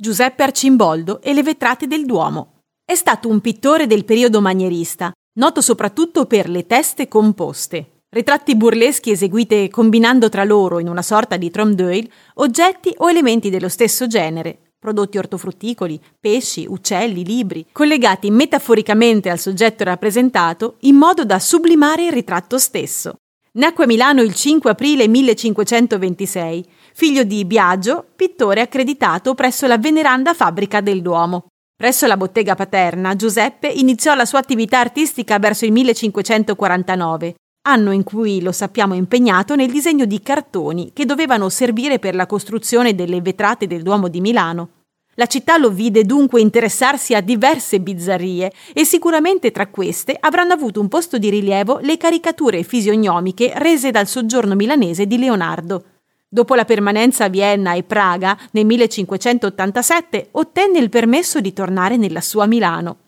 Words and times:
Giuseppe 0.00 0.44
Arcimboldo 0.44 1.20
e 1.20 1.34
le 1.34 1.42
vetrate 1.42 1.88
del 1.88 2.06
Duomo. 2.06 2.60
È 2.84 2.94
stato 2.94 3.28
un 3.28 3.40
pittore 3.40 3.88
del 3.88 4.04
periodo 4.04 4.40
manierista, 4.40 5.10
noto 5.40 5.60
soprattutto 5.60 6.26
per 6.26 6.48
le 6.48 6.66
teste 6.66 7.08
composte, 7.08 8.02
ritratti 8.10 8.54
burleschi 8.54 9.10
eseguite 9.10 9.68
combinando 9.68 10.28
tra 10.28 10.44
loro, 10.44 10.78
in 10.78 10.88
una 10.88 11.02
sorta 11.02 11.36
di 11.36 11.50
trompe 11.50 12.08
oggetti 12.34 12.94
o 12.98 13.10
elementi 13.10 13.50
dello 13.50 13.68
stesso 13.68 14.06
genere, 14.06 14.74
prodotti 14.78 15.18
ortofrutticoli, 15.18 16.00
pesci, 16.20 16.64
uccelli, 16.68 17.24
libri, 17.24 17.66
collegati 17.72 18.30
metaforicamente 18.30 19.30
al 19.30 19.40
soggetto 19.40 19.82
rappresentato 19.82 20.76
in 20.82 20.94
modo 20.94 21.24
da 21.24 21.40
sublimare 21.40 22.04
il 22.04 22.12
ritratto 22.12 22.56
stesso. 22.58 23.16
Nacque 23.58 23.84
a 23.84 23.86
Milano 23.88 24.22
il 24.22 24.34
5 24.34 24.70
aprile 24.70 25.08
1526, 25.08 26.64
figlio 26.94 27.24
di 27.24 27.44
Biagio, 27.44 28.06
pittore 28.14 28.60
accreditato 28.60 29.34
presso 29.34 29.66
la 29.66 29.78
veneranda 29.78 30.32
fabbrica 30.32 30.80
del 30.80 31.02
Duomo. 31.02 31.48
Presso 31.76 32.06
la 32.06 32.16
bottega 32.16 32.54
paterna, 32.54 33.16
Giuseppe 33.16 33.66
iniziò 33.66 34.14
la 34.14 34.26
sua 34.26 34.38
attività 34.38 34.78
artistica 34.78 35.40
verso 35.40 35.64
il 35.64 35.72
1549, 35.72 37.34
anno 37.66 37.90
in 37.90 38.04
cui 38.04 38.40
lo 38.40 38.52
sappiamo 38.52 38.94
impegnato 38.94 39.56
nel 39.56 39.72
disegno 39.72 40.04
di 40.04 40.22
cartoni 40.22 40.92
che 40.92 41.04
dovevano 41.04 41.48
servire 41.48 41.98
per 41.98 42.14
la 42.14 42.26
costruzione 42.26 42.94
delle 42.94 43.20
vetrate 43.20 43.66
del 43.66 43.82
Duomo 43.82 44.06
di 44.06 44.20
Milano. 44.20 44.68
La 45.18 45.26
città 45.26 45.56
lo 45.56 45.70
vide 45.70 46.04
dunque 46.04 46.40
interessarsi 46.40 47.12
a 47.12 47.20
diverse 47.20 47.80
bizzarrie 47.80 48.52
e 48.72 48.84
sicuramente 48.84 49.50
tra 49.50 49.66
queste 49.66 50.16
avranno 50.18 50.52
avuto 50.52 50.80
un 50.80 50.86
posto 50.86 51.18
di 51.18 51.28
rilievo 51.28 51.80
le 51.82 51.96
caricature 51.96 52.62
fisionomiche 52.62 53.50
rese 53.56 53.90
dal 53.90 54.06
soggiorno 54.06 54.54
milanese 54.54 55.08
di 55.08 55.18
Leonardo. 55.18 55.84
Dopo 56.28 56.54
la 56.54 56.64
permanenza 56.64 57.24
a 57.24 57.28
Vienna 57.28 57.74
e 57.74 57.82
Praga 57.82 58.38
nel 58.52 58.64
1587 58.66 60.28
ottenne 60.32 60.78
il 60.78 60.88
permesso 60.88 61.40
di 61.40 61.52
tornare 61.52 61.96
nella 61.96 62.20
sua 62.20 62.46
Milano. 62.46 62.98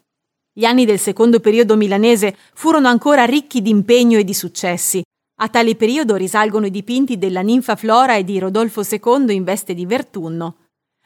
Gli 0.52 0.64
anni 0.64 0.84
del 0.84 0.98
secondo 0.98 1.38
periodo 1.38 1.76
milanese 1.76 2.34
furono 2.54 2.88
ancora 2.88 3.24
ricchi 3.24 3.62
di 3.62 3.70
impegno 3.70 4.18
e 4.18 4.24
di 4.24 4.34
successi. 4.34 5.00
A 5.42 5.48
tale 5.48 5.76
periodo 5.76 6.16
risalgono 6.16 6.66
i 6.66 6.72
dipinti 6.72 7.18
della 7.18 7.40
ninfa 7.40 7.76
Flora 7.76 8.16
e 8.16 8.24
di 8.24 8.40
Rodolfo 8.40 8.82
II 8.82 9.32
in 9.32 9.44
veste 9.44 9.74
di 9.74 9.86
Vertunno. 9.86 10.56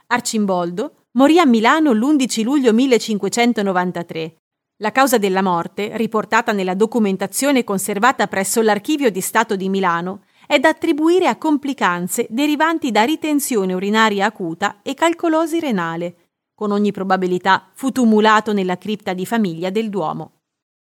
Arcimboldo 0.07 1.07
morì 1.13 1.39
a 1.39 1.47
Milano 1.47 1.93
l'11 1.93 2.43
luglio 2.43 2.73
1593. 2.73 4.37
La 4.79 4.93
causa 4.93 5.19
della 5.19 5.41
morte, 5.41 5.97
riportata 5.97 6.53
nella 6.53 6.75
documentazione 6.75 7.65
conservata 7.65 8.27
presso 8.27 8.61
l'Archivio 8.61 9.11
di 9.11 9.21
Stato 9.21 9.57
di 9.57 9.69
Milano, 9.69 10.25
è 10.47 10.59
da 10.59 10.69
attribuire 10.69 11.27
a 11.27 11.37
complicanze 11.37 12.27
derivanti 12.29 12.91
da 12.91 13.03
ritenzione 13.05 13.73
urinaria 13.73 14.27
acuta 14.27 14.81
e 14.83 14.95
calcolosi 14.95 15.59
renale, 15.59 16.17
con 16.55 16.71
ogni 16.71 16.93
probabilità 16.93 17.71
fu 17.73 17.91
tumulato 17.91 18.53
nella 18.53 18.77
cripta 18.77 19.15
di 19.15 19.25
famiglia 19.25 19.71
del 19.71 19.89
Duomo. 19.89 20.43